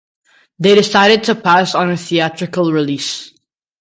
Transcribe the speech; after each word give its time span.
They 0.57 0.73
decided 0.73 1.23
to 1.25 1.35
pass 1.35 1.75
on 1.75 1.91
a 1.91 1.95
theatrical 1.95 2.73
release. 2.73 3.31